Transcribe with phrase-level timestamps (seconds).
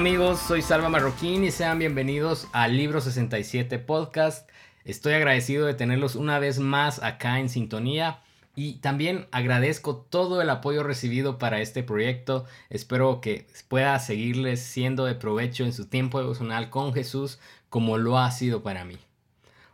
[0.00, 4.48] Amigos, soy Salva Marroquín y sean bienvenidos al Libro 67 Podcast.
[4.86, 8.22] Estoy agradecido de tenerlos una vez más acá en sintonía
[8.56, 12.46] y también agradezco todo el apoyo recibido para este proyecto.
[12.70, 17.38] Espero que pueda seguirles siendo de provecho en su tiempo devocional con Jesús
[17.68, 18.96] como lo ha sido para mí.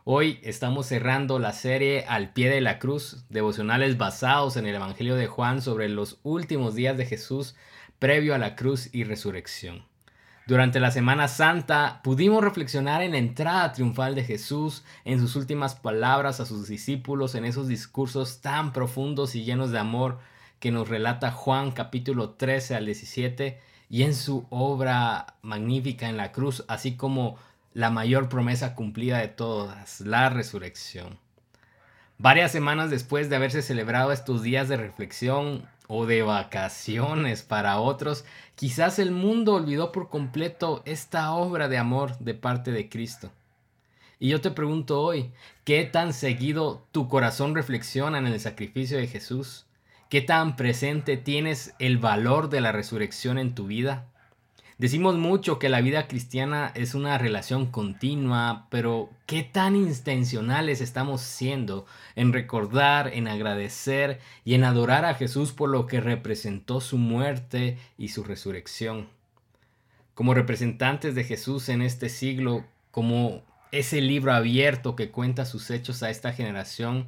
[0.03, 5.15] Hoy estamos cerrando la serie Al pie de la cruz, devocionales basados en el Evangelio
[5.15, 7.55] de Juan sobre los últimos días de Jesús
[7.97, 9.85] previo a la cruz y resurrección.
[10.47, 15.75] Durante la Semana Santa pudimos reflexionar en la entrada triunfal de Jesús, en sus últimas
[15.75, 20.19] palabras a sus discípulos, en esos discursos tan profundos y llenos de amor
[20.61, 23.59] que nos relata Juan capítulo 13 al 17
[23.89, 27.37] y en su obra magnífica en la cruz, así como
[27.73, 31.19] la mayor promesa cumplida de todas, la resurrección.
[32.19, 38.25] Varias semanas después de haberse celebrado estos días de reflexión, o de vacaciones para otros,
[38.55, 43.31] quizás el mundo olvidó por completo esta obra de amor de parte de Cristo.
[44.19, 45.31] Y yo te pregunto hoy,
[45.63, 49.65] ¿qué tan seguido tu corazón reflexiona en el sacrificio de Jesús?
[50.09, 54.07] ¿Qué tan presente tienes el valor de la resurrección en tu vida?
[54.77, 61.21] Decimos mucho que la vida cristiana es una relación continua, pero ¿qué tan intencionales estamos
[61.21, 66.99] siendo en recordar, en agradecer y en adorar a Jesús por lo que representó su
[66.99, 69.09] muerte y su resurrección?
[70.13, 73.41] Como representantes de Jesús en este siglo, como
[73.71, 77.07] ese libro abierto que cuenta sus hechos a esta generación,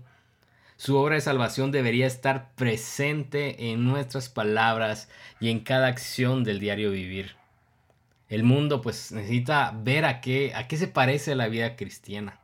[0.76, 5.08] su obra de salvación debería estar presente en nuestras palabras
[5.39, 7.39] y en cada acción del diario vivir
[8.30, 12.40] el mundo pues necesita ver a qué, a qué se parece la vida cristiana.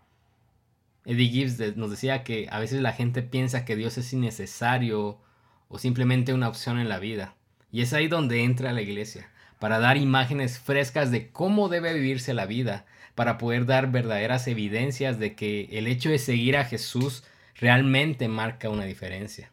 [1.05, 5.19] Eddie Gibbs nos decía que a veces la gente piensa que Dios es innecesario
[5.67, 7.35] o simplemente una opción en la vida.
[7.71, 9.29] Y es ahí donde entra la iglesia,
[9.59, 15.19] para dar imágenes frescas de cómo debe vivirse la vida, para poder dar verdaderas evidencias
[15.19, 17.23] de que el hecho de seguir a Jesús
[17.55, 19.51] realmente marca una diferencia.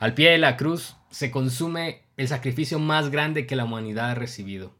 [0.00, 4.14] Al pie de la cruz se consume el sacrificio más grande que la humanidad ha
[4.14, 4.74] recibido.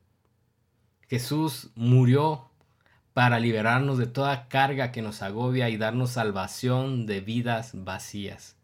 [1.08, 2.48] Jesús murió
[3.12, 8.56] para liberarnos de toda carga que nos agobia y darnos salvación de vidas vacías.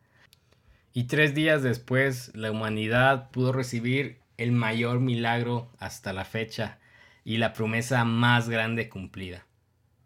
[0.94, 6.78] Y tres días después la humanidad pudo recibir el mayor milagro hasta la fecha
[7.22, 9.44] y la promesa más grande cumplida.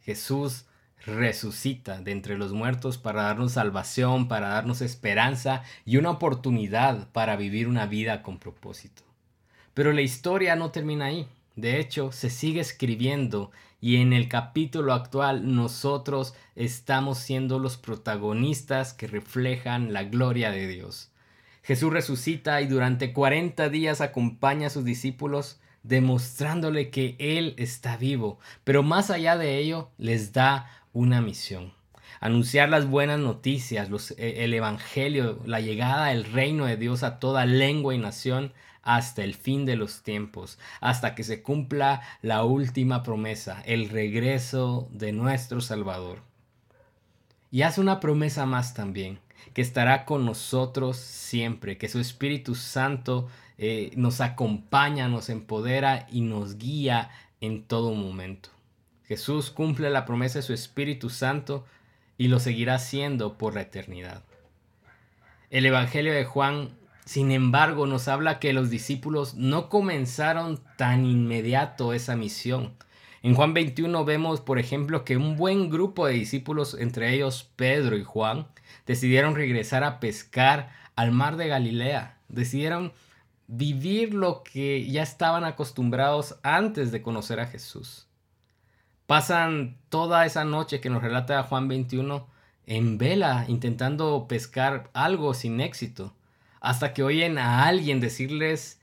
[0.00, 0.66] Jesús
[1.06, 7.36] resucita de entre los muertos para darnos salvación, para darnos esperanza y una oportunidad para
[7.36, 9.02] vivir una vida con propósito.
[9.74, 11.26] Pero la historia no termina ahí.
[11.56, 18.94] De hecho, se sigue escribiendo y en el capítulo actual nosotros estamos siendo los protagonistas
[18.94, 21.10] que reflejan la gloria de Dios.
[21.62, 28.38] Jesús resucita y durante 40 días acompaña a sus discípulos demostrándole que Él está vivo,
[28.64, 31.72] pero más allá de ello les da una misión.
[32.20, 37.46] Anunciar las buenas noticias, e, el Evangelio, la llegada del reino de Dios a toda
[37.46, 43.02] lengua y nación hasta el fin de los tiempos, hasta que se cumpla la última
[43.02, 46.20] promesa, el regreso de nuestro Salvador.
[47.50, 49.18] Y hace una promesa más también,
[49.54, 53.28] que estará con nosotros siempre, que su Espíritu Santo
[53.58, 57.10] eh, nos acompaña, nos empodera y nos guía
[57.40, 58.50] en todo momento.
[59.12, 61.66] Jesús cumple la promesa de su Espíritu Santo
[62.16, 64.22] y lo seguirá haciendo por la eternidad.
[65.50, 66.70] El Evangelio de Juan,
[67.04, 72.72] sin embargo, nos habla que los discípulos no comenzaron tan inmediato esa misión.
[73.22, 77.98] En Juan 21 vemos, por ejemplo, que un buen grupo de discípulos, entre ellos Pedro
[77.98, 78.46] y Juan,
[78.86, 82.16] decidieron regresar a pescar al mar de Galilea.
[82.30, 82.94] Decidieron
[83.46, 88.06] vivir lo que ya estaban acostumbrados antes de conocer a Jesús.
[89.12, 92.26] Pasan toda esa noche que nos relata Juan 21
[92.64, 96.14] en vela intentando pescar algo sin éxito,
[96.62, 98.80] hasta que oyen a alguien decirles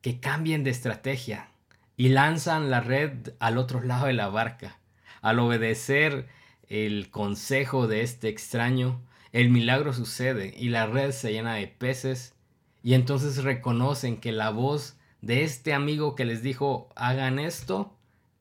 [0.00, 1.48] que cambien de estrategia
[1.96, 4.80] y lanzan la red al otro lado de la barca.
[5.20, 6.26] Al obedecer
[6.68, 9.00] el consejo de este extraño,
[9.30, 12.34] el milagro sucede y la red se llena de peces
[12.82, 17.96] y entonces reconocen que la voz de este amigo que les dijo hagan esto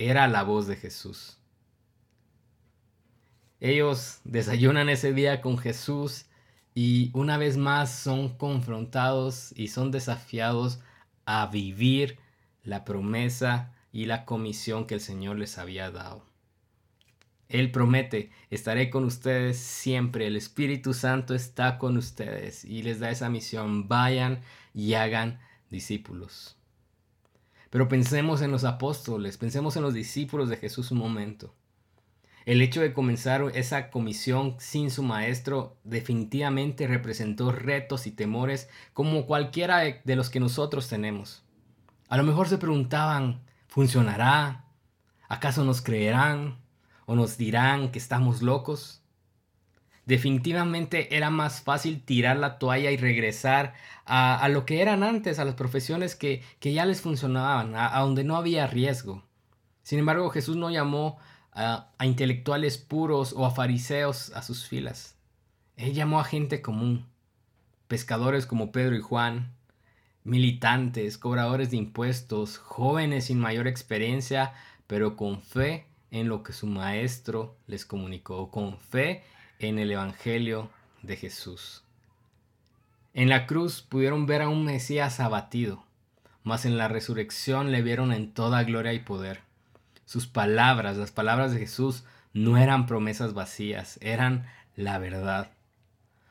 [0.10, 1.38] era la voz de Jesús.
[3.60, 6.26] Ellos desayunan ese día con Jesús
[6.74, 10.80] y una vez más son confrontados y son desafiados
[11.26, 12.18] a vivir
[12.64, 16.26] la promesa y la comisión que el Señor les había dado.
[17.50, 23.12] Él promete, estaré con ustedes siempre, el Espíritu Santo está con ustedes y les da
[23.12, 24.42] esa misión, vayan
[24.74, 25.40] y hagan
[25.70, 26.61] discípulos.
[27.72, 31.56] Pero pensemos en los apóstoles, pensemos en los discípulos de Jesús un momento.
[32.46, 39.26] El hecho de comenzar esa comisión sin su maestro definitivamente representó retos y temores como
[39.26, 41.44] cualquiera de los que nosotros tenemos.
[42.10, 44.66] A lo mejor se preguntaban, ¿funcionará?
[45.30, 46.60] ¿Acaso nos creerán?
[47.06, 49.01] ¿O nos dirán que estamos locos?
[50.12, 53.76] Definitivamente era más fácil tirar la toalla y regresar
[54.06, 58.36] a, lo que eran antes, a las profesiones que, ya les funcionaban, a, donde no
[58.36, 59.24] había riesgo.
[59.84, 61.18] Sin embargo, Jesús no llamó
[61.54, 65.16] a, a intelectuales puros o a fariseos a sus filas.
[65.78, 67.06] Él llamó a gente común,
[67.88, 69.54] pescadores como Pedro y Juan,
[70.26, 74.52] militantes, cobradores de impuestos, jóvenes sin mayor experiencia,
[74.88, 79.24] pero con fe en lo que su maestro les comunicó, con fe
[79.62, 80.70] en el Evangelio
[81.04, 81.84] de Jesús.
[83.14, 85.86] En la cruz pudieron ver a un Mesías abatido,
[86.44, 89.42] mas en la resurrección le vieron en toda gloria y poder.
[90.06, 95.52] Sus palabras, las palabras de Jesús, no eran promesas vacías, eran la verdad.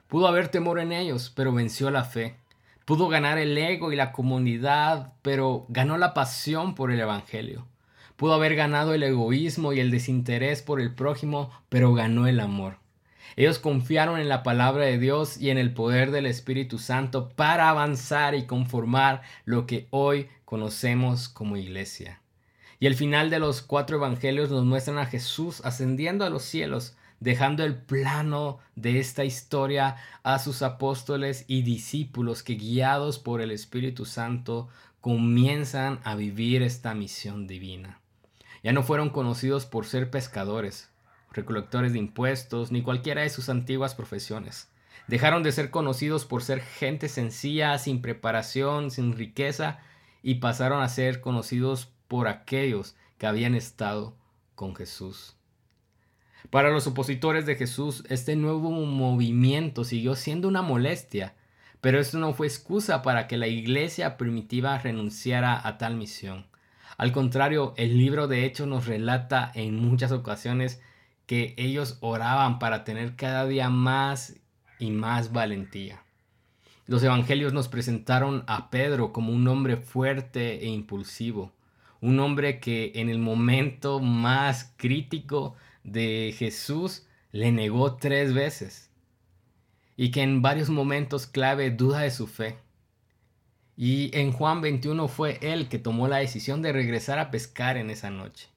[0.08, 2.36] Pudo haber temor en ellos, pero venció la fe.
[2.84, 7.68] Pudo ganar el ego y la comunidad, pero ganó la pasión por el Evangelio.
[8.16, 12.79] Pudo haber ganado el egoísmo y el desinterés por el prójimo, pero ganó el amor.
[13.36, 17.68] Ellos confiaron en la palabra de Dios y en el poder del Espíritu Santo para
[17.68, 22.20] avanzar y conformar lo que hoy conocemos como iglesia.
[22.78, 26.96] Y el final de los cuatro evangelios nos muestran a Jesús ascendiendo a los cielos,
[27.20, 33.50] dejando el plano de esta historia a sus apóstoles y discípulos que guiados por el
[33.50, 34.68] Espíritu Santo
[35.00, 38.00] comienzan a vivir esta misión divina.
[38.62, 40.89] Ya no fueron conocidos por ser pescadores,
[41.32, 44.68] recolectores de impuestos, ni cualquiera de sus antiguas profesiones.
[45.06, 49.78] Dejaron de ser conocidos por ser gente sencilla, sin preparación, sin riqueza,
[50.22, 54.16] y pasaron a ser conocidos por aquellos que habían estado
[54.54, 55.36] con Jesús.
[56.50, 61.34] Para los opositores de Jesús, este nuevo movimiento siguió siendo una molestia,
[61.80, 66.46] pero esto no fue excusa para que la iglesia primitiva renunciara a tal misión.
[66.98, 70.82] Al contrario, el libro de Hechos nos relata en muchas ocasiones
[71.30, 74.34] que ellos oraban para tener cada día más
[74.80, 76.02] y más valentía.
[76.88, 81.52] Los evangelios nos presentaron a Pedro como un hombre fuerte e impulsivo,
[82.00, 85.54] un hombre que en el momento más crítico
[85.84, 88.90] de Jesús le negó tres veces
[89.96, 92.58] y que en varios momentos clave duda de su fe.
[93.76, 97.88] Y en Juan 21 fue él que tomó la decisión de regresar a pescar en
[97.88, 98.49] esa noche.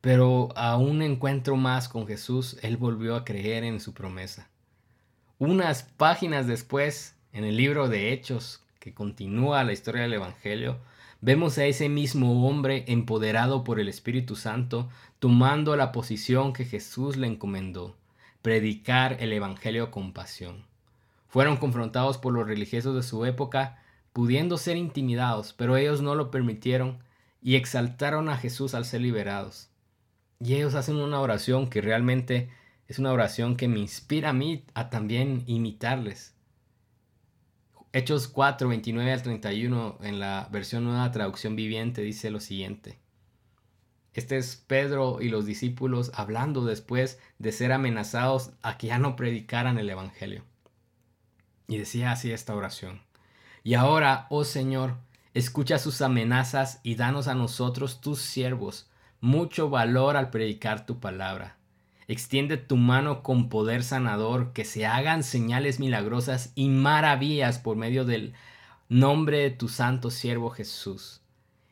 [0.00, 4.48] Pero a un encuentro más con Jesús, él volvió a creer en su promesa.
[5.38, 10.78] Unas páginas después, en el libro de Hechos, que continúa la historia del Evangelio,
[11.20, 17.16] vemos a ese mismo hombre empoderado por el Espíritu Santo, tomando la posición que Jesús
[17.16, 17.96] le encomendó,
[18.40, 20.64] predicar el Evangelio con pasión.
[21.28, 26.30] Fueron confrontados por los religiosos de su época, pudiendo ser intimidados, pero ellos no lo
[26.30, 26.98] permitieron
[27.42, 29.68] y exaltaron a Jesús al ser liberados.
[30.40, 32.50] Y ellos hacen una oración que realmente
[32.86, 36.34] es una oración que me inspira a mí a también imitarles.
[37.92, 42.98] Hechos 4, 29 al 31 en la versión nueva traducción viviente dice lo siguiente.
[44.14, 49.16] Este es Pedro y los discípulos hablando después de ser amenazados a que ya no
[49.16, 50.44] predicaran el Evangelio.
[51.66, 53.02] Y decía así esta oración.
[53.64, 54.96] Y ahora, oh Señor,
[55.34, 58.88] escucha sus amenazas y danos a nosotros, tus siervos,
[59.20, 61.56] mucho valor al predicar tu palabra.
[62.06, 68.04] Extiende tu mano con poder sanador, que se hagan señales milagrosas y maravillas por medio
[68.04, 68.32] del
[68.88, 71.20] nombre de tu santo siervo Jesús.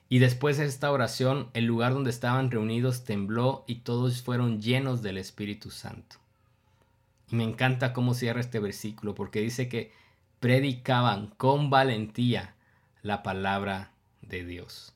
[0.09, 5.03] Y después de esta oración, el lugar donde estaban reunidos tembló y todos fueron llenos
[5.03, 6.17] del Espíritu Santo.
[7.31, 9.93] Y me encanta cómo cierra este versículo, porque dice que
[10.39, 12.55] predicaban con valentía
[13.03, 13.91] la palabra
[14.23, 14.96] de Dios.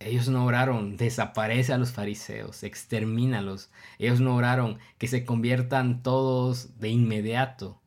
[0.00, 3.70] Ellos no oraron, desaparece a los fariseos, extermínalos.
[3.98, 7.80] Ellos no oraron, que se conviertan todos de inmediato.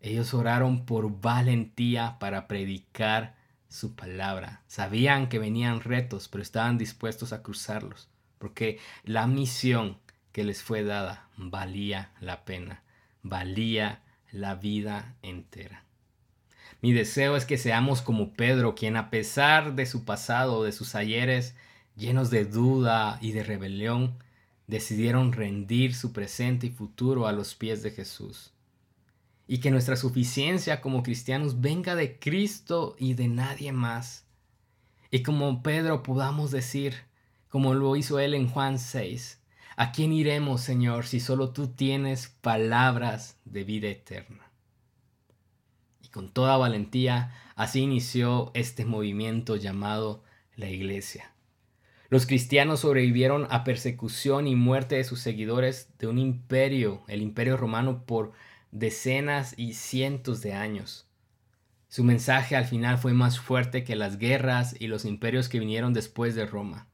[0.00, 3.36] Ellos oraron por valentía para predicar
[3.68, 4.62] su palabra.
[4.66, 8.08] Sabían que venían retos, pero estaban dispuestos a cruzarlos,
[8.38, 9.98] porque la misión
[10.32, 12.82] que les fue dada valía la pena,
[13.22, 15.84] valía la vida entera.
[16.80, 20.94] Mi deseo es que seamos como Pedro, quien a pesar de su pasado, de sus
[20.94, 21.54] ayeres,
[21.96, 24.14] llenos de duda y de rebelión,
[24.68, 28.52] decidieron rendir su presente y futuro a los pies de Jesús.
[29.48, 34.26] Y que nuestra suficiencia como cristianos venga de Cristo y de nadie más.
[35.10, 36.94] Y como Pedro podamos decir,
[37.48, 39.40] como lo hizo él en Juan 6,
[39.76, 44.47] ¿a quién iremos, Señor, si solo tú tienes palabras de vida eterna?
[46.08, 50.24] Y con toda valentía, así inició este movimiento llamado
[50.56, 51.32] la Iglesia.
[52.10, 57.58] Los cristianos sobrevivieron a persecución y muerte de sus seguidores de un imperio, el imperio
[57.58, 58.32] romano, por
[58.70, 61.06] decenas y cientos de años.
[61.88, 65.92] Su mensaje al final fue más fuerte que las guerras y los imperios que vinieron
[65.94, 66.86] después de Roma.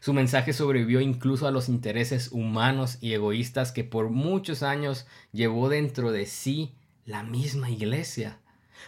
[0.00, 5.68] Su mensaje sobrevivió incluso a los intereses humanos y egoístas que por muchos años llevó
[5.68, 6.74] dentro de sí
[7.04, 8.38] la misma iglesia.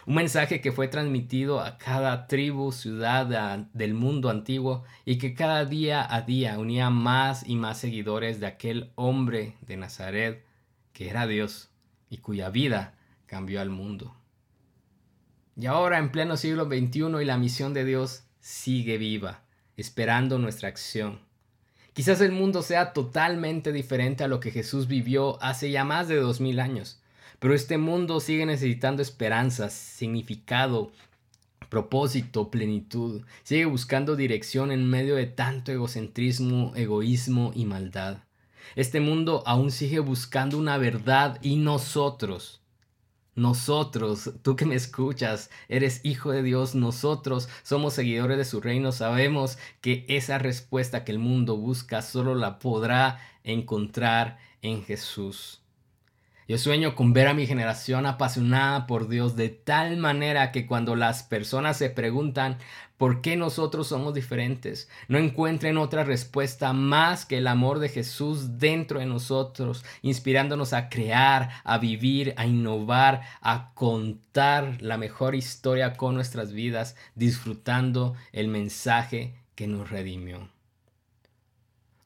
[0.05, 5.65] Un mensaje que fue transmitido a cada tribu, ciudad del mundo antiguo y que cada
[5.65, 10.45] día a día unía más y más seguidores de aquel hombre de Nazaret
[10.93, 11.69] que era Dios
[12.09, 14.15] y cuya vida cambió al mundo.
[15.57, 19.43] Y ahora en pleno siglo XXI y la misión de Dios sigue viva,
[19.77, 21.19] esperando nuestra acción.
[21.93, 26.17] Quizás el mundo sea totalmente diferente a lo que Jesús vivió hace ya más de
[26.17, 27.01] dos mil años,
[27.39, 30.91] pero este mundo sigue necesitando esperanzas, significado,
[31.69, 33.21] propósito, plenitud.
[33.43, 38.19] Sigue buscando dirección en medio de tanto egocentrismo, egoísmo y maldad.
[38.75, 42.61] Este mundo aún sigue buscando una verdad y nosotros,
[43.35, 48.93] nosotros, tú que me escuchas, eres hijo de Dios, nosotros somos seguidores de su reino,
[48.93, 55.64] sabemos que esa respuesta que el mundo busca solo la podrá encontrar en Jesús.
[56.47, 60.95] Yo sueño con ver a mi generación apasionada por Dios de tal manera que cuando
[60.95, 62.59] las personas se preguntan
[62.99, 68.59] por qué nosotros somos diferentes, no encuentren otra respuesta más que el amor de Jesús
[68.59, 75.93] dentro de nosotros, inspirándonos a crear, a vivir, a innovar, a contar la mejor historia
[75.93, 80.54] con nuestras vidas, disfrutando el mensaje que nos redimió.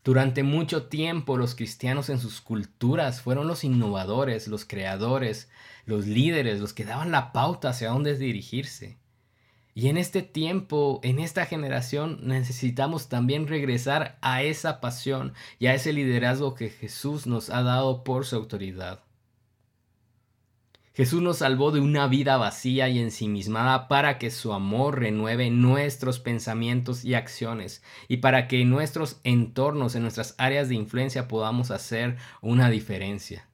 [0.09, 5.51] Durante mucho tiempo los cristianos en sus culturas fueron los innovadores, los creadores,
[5.85, 8.97] los líderes, los que daban la pauta hacia dónde dirigirse.
[9.75, 15.75] Y en este tiempo, en esta generación, necesitamos también regresar a esa pasión y a
[15.75, 19.01] ese liderazgo que Jesús nos ha dado por su autoridad.
[20.99, 26.19] Jesús nos salvó de una vida vacía y ensimismada para que su amor renueve nuestros
[26.19, 31.71] pensamientos y acciones y para que en nuestros entornos, en nuestras áreas de influencia podamos
[31.71, 33.47] hacer una diferencia.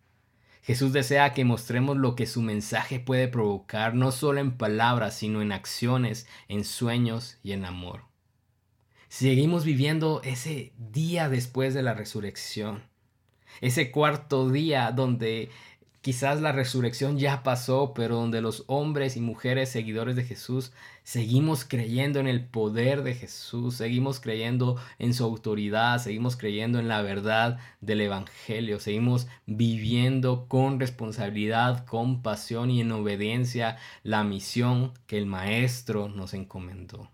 [0.64, 5.44] Jesús desea que mostremos lo que su mensaje puede provocar, no solo en palabras, sino
[5.44, 8.06] en acciones, en sueños y en amor.
[9.08, 12.82] Seguimos viviendo ese día después de la resurrección,
[13.62, 15.52] ese cuarto día donde
[16.06, 20.72] Quizás la resurrección ya pasó, pero donde los hombres y mujeres seguidores de Jesús
[21.02, 26.88] seguimos creyendo en el poder de Jesús, seguimos creyendo en su autoridad, seguimos creyendo en
[26.88, 34.94] la verdad del Evangelio, seguimos viviendo con responsabilidad, con pasión y en obediencia la misión
[35.08, 37.10] que el Maestro nos encomendó.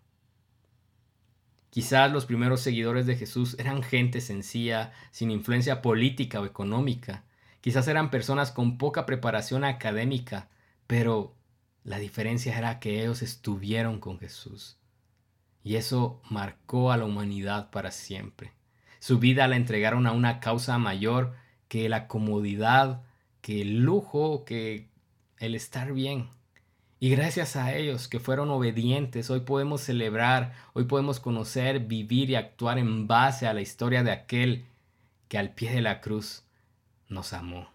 [1.69, 7.23] Quizás los primeros seguidores de Jesús eran gente sencilla, sin influencia política o económica
[7.61, 10.49] Quizás eran personas con poca preparación académica,
[10.87, 11.35] pero
[11.83, 14.77] la diferencia era que ellos estuvieron con Jesús.
[15.63, 18.51] Y eso marcó a la humanidad para siempre.
[18.99, 21.35] Su vida la entregaron a una causa mayor
[21.67, 23.03] que la comodidad,
[23.41, 24.89] que el lujo, que
[25.37, 26.29] el estar bien.
[26.99, 32.35] Y gracias a ellos que fueron obedientes, hoy podemos celebrar, hoy podemos conocer, vivir y
[32.35, 34.65] actuar en base a la historia de aquel
[35.27, 36.43] que al pie de la cruz
[37.11, 37.69] nos amó.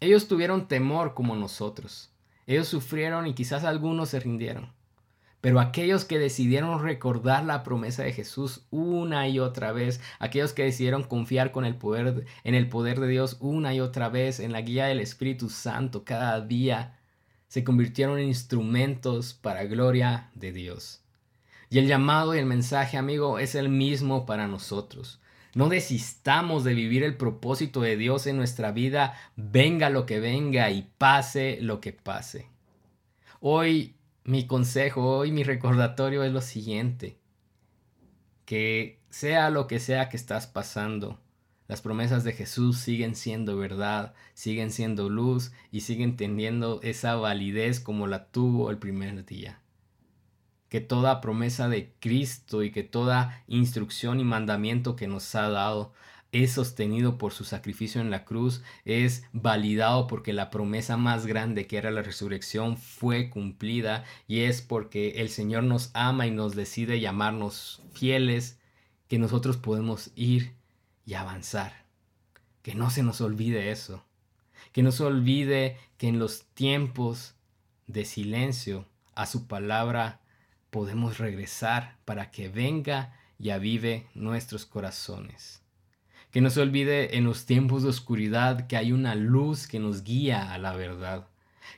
[0.00, 2.10] Ellos tuvieron temor como nosotros.
[2.46, 4.72] Ellos sufrieron y quizás algunos se rindieron.
[5.40, 10.64] Pero aquellos que decidieron recordar la promesa de Jesús una y otra vez, aquellos que
[10.64, 14.52] decidieron confiar con el poder, en el poder de Dios una y otra vez, en
[14.52, 16.98] la guía del Espíritu Santo cada día,
[17.48, 21.02] se convirtieron en instrumentos para gloria de Dios.
[21.70, 25.20] Y el llamado y el mensaje, amigo, es el mismo para nosotros.
[25.56, 30.70] No desistamos de vivir el propósito de Dios en nuestra vida, venga lo que venga
[30.70, 32.50] y pase lo que pase.
[33.40, 37.16] Hoy mi consejo, hoy mi recordatorio es lo siguiente.
[38.44, 41.18] Que sea lo que sea que estás pasando,
[41.68, 47.80] las promesas de Jesús siguen siendo verdad, siguen siendo luz y siguen teniendo esa validez
[47.80, 49.62] como la tuvo el primer día
[50.76, 55.94] que toda promesa de Cristo y que toda instrucción y mandamiento que nos ha dado
[56.32, 61.66] es sostenido por su sacrificio en la cruz, es validado porque la promesa más grande
[61.66, 66.54] que era la resurrección fue cumplida y es porque el Señor nos ama y nos
[66.54, 68.58] decide llamarnos fieles,
[69.08, 70.52] que nosotros podemos ir
[71.06, 71.86] y avanzar.
[72.60, 74.04] Que no se nos olvide eso.
[74.72, 77.34] Que no se olvide que en los tiempos
[77.86, 80.20] de silencio a su palabra
[80.76, 85.62] podemos regresar para que venga y avive nuestros corazones.
[86.30, 90.04] Que no se olvide en los tiempos de oscuridad que hay una luz que nos
[90.04, 91.28] guía a la verdad.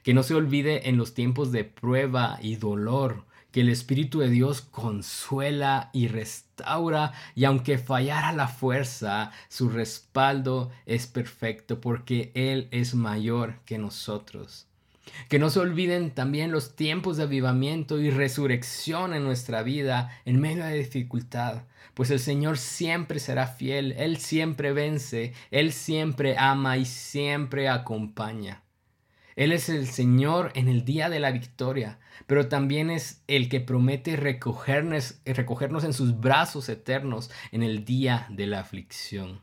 [0.03, 4.31] Que no se olvide en los tiempos de prueba y dolor que el Espíritu de
[4.31, 12.67] Dios consuela y restaura y aunque fallara la fuerza, su respaldo es perfecto porque Él
[12.73, 14.68] es mayor que nosotros.
[15.29, 20.41] Que no se olviden también los tiempos de avivamiento y resurrección en nuestra vida en
[20.41, 21.63] medio de dificultad,
[21.95, 28.63] pues el Señor siempre será fiel, Él siempre vence, Él siempre ama y siempre acompaña.
[29.35, 33.61] Él es el Señor en el día de la victoria, pero también es el que
[33.61, 39.41] promete recogernos, recogernos en sus brazos eternos en el día de la aflicción.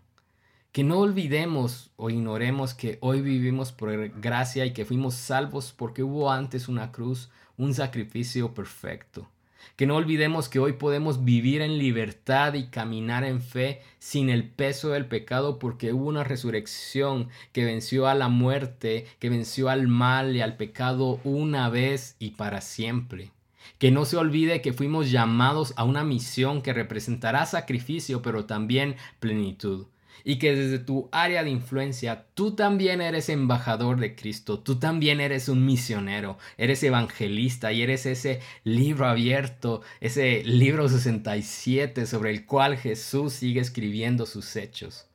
[0.75, 6.03] Que no olvidemos o ignoremos que hoy vivimos por gracia y que fuimos salvos porque
[6.03, 9.29] hubo antes una cruz, un sacrificio perfecto.
[9.77, 14.49] Que no olvidemos que hoy podemos vivir en libertad y caminar en fe sin el
[14.49, 19.87] peso del pecado porque hubo una resurrección que venció a la muerte, que venció al
[19.87, 23.31] mal y al pecado una vez y para siempre.
[23.77, 28.97] Que no se olvide que fuimos llamados a una misión que representará sacrificio pero también
[29.21, 29.85] plenitud
[30.23, 35.19] y que desde tu área de influencia tú también eres embajador de Cristo, tú también
[35.21, 42.45] eres un misionero, eres evangelista y eres ese libro abierto, ese libro 67 sobre el
[42.45, 45.07] cual Jesús sigue escribiendo sus hechos.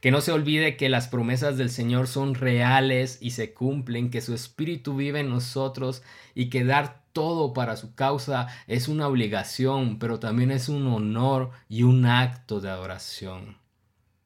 [0.00, 4.20] Que no se olvide que las promesas del Señor son reales y se cumplen, que
[4.20, 6.02] su Espíritu vive en nosotros
[6.34, 11.50] y que dar todo para su causa es una obligación, pero también es un honor
[11.68, 13.63] y un acto de adoración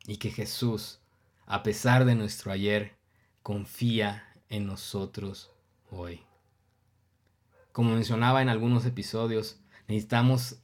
[0.08, 1.00] y que Jesús,
[1.46, 2.96] a pesar de nuestro ayer,
[3.42, 5.52] confía en nosotros
[5.90, 6.22] hoy.
[7.72, 10.60] Como mencionaba en algunos episodios, necesitamos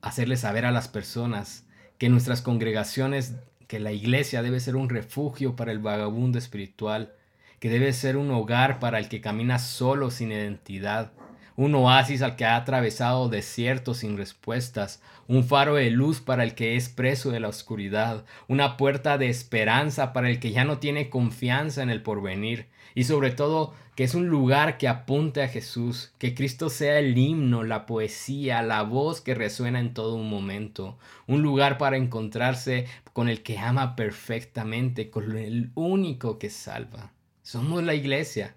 [0.00, 1.66] hacerle saber a las personas
[1.98, 3.34] que nuestras congregaciones,
[3.66, 7.14] que la iglesia debe ser un refugio para el vagabundo espiritual,
[7.60, 11.12] que debe ser un hogar para el que camina solo sin identidad,
[11.58, 16.54] un oasis al que ha atravesado desiertos sin respuestas, un faro de luz para el
[16.54, 20.78] que es preso de la oscuridad, una puerta de esperanza para el que ya no
[20.78, 25.48] tiene confianza en el porvenir, y sobre todo que es un lugar que apunte a
[25.48, 30.30] Jesús, que Cristo sea el himno, la poesía, la voz que resuena en todo un
[30.30, 37.10] momento, un lugar para encontrarse con el que ama perfectamente, con el único que salva.
[37.42, 38.54] Somos la iglesia,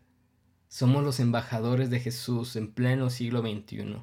[0.71, 3.97] somos los embajadores de Jesús en pleno siglo XXI.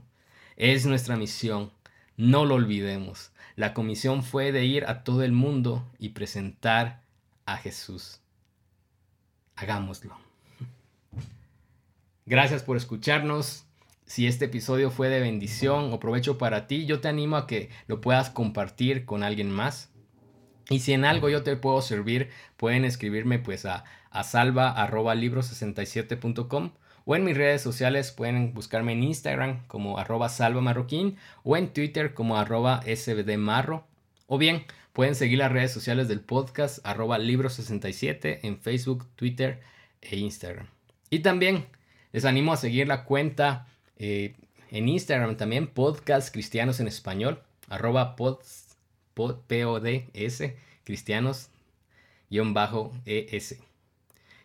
[0.57, 1.73] Es nuestra misión,
[2.19, 3.33] no lo olvidemos.
[3.57, 7.01] La comisión fue de ir a todo el mundo y presentar
[7.47, 8.21] a Jesús.
[9.57, 10.15] Hagámoslo.
[12.27, 13.65] Gracias por escucharnos.
[14.05, 17.71] Si este episodio fue de bendición o provecho para ti, yo te animo a que
[17.87, 19.89] lo puedas compartir con alguien más.
[20.69, 22.29] Y si en algo yo te puedo servir,
[22.59, 26.71] pueden escribirme pues a, a salva.libro67.com
[27.05, 32.13] o en mis redes sociales pueden buscarme en Instagram como arroba salvamarroquín o en Twitter
[32.13, 33.87] como arroba sbdmarro.
[34.27, 39.63] O bien pueden seguir las redes sociales del podcast arroba libro67 en Facebook, Twitter
[40.03, 40.67] e Instagram.
[41.09, 41.65] Y también
[42.13, 43.67] les animo a seguir la cuenta
[43.97, 44.35] eh,
[44.71, 48.77] en Instagram también, podcast cristianos en español, arroba pods
[49.15, 50.53] PODS,
[50.85, 51.51] cristianos,
[52.31, 53.68] bajo ES.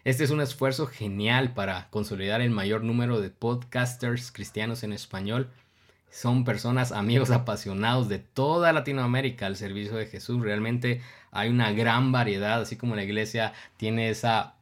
[0.06, 5.50] Este es un esfuerzo genial para consolidar el mayor número de podcasters cristianos en español.
[6.12, 10.42] Son personas, amigos apasionados de toda Latinoamérica al servicio de Jesús.
[10.42, 14.56] Realmente hay una gran variedad, así como la iglesia tiene esa,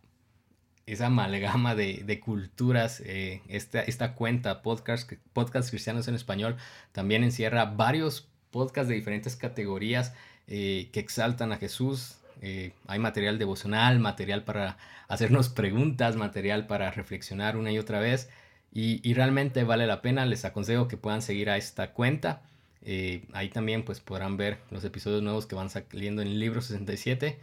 [0.86, 3.02] esa amalgama de, culturas.
[3.04, 6.56] Eh, esta, esta, cuenta, podcast, podcast Cristianos en Español,
[6.92, 10.14] también encierra varios podcast de diferentes categorías
[10.46, 12.21] eh, que exaltan a Jesús.
[12.42, 14.78] Eh, hay material devocional, material para
[15.08, 18.30] hacernos preguntas, material para reflexionar una y otra vez.
[18.74, 20.26] Y, realmente vale la pena.
[20.26, 22.42] Les aconsejo que puedan seguir a esta cuenta.
[22.84, 26.62] Eh, ahí también pues podrán ver los episodios nuevos que van saliendo en el libro
[26.62, 27.40] 67,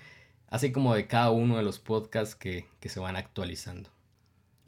[0.49, 3.91] así como de cada uno de los podcasts que se van actualizando.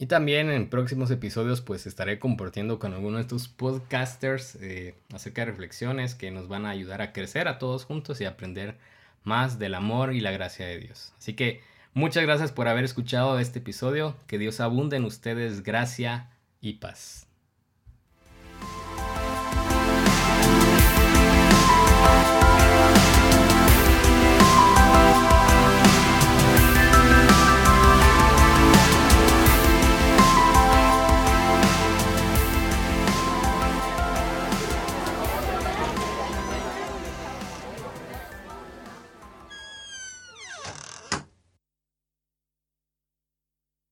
[0.01, 5.43] Y también en próximos episodios pues estaré compartiendo con algunos de estos podcasters eh, acerca
[5.43, 8.79] de reflexiones que nos van a ayudar a crecer a todos juntos y aprender
[9.24, 11.12] más del amor y la gracia de Dios.
[11.18, 11.62] Así que
[11.94, 14.16] muchas gracias por haber escuchado este episodio.
[14.26, 16.30] Que Dios abunde en ustedes gracia
[16.61, 17.30] y paz.